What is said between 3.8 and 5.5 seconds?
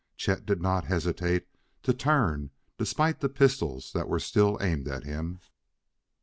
that were still aimed at him.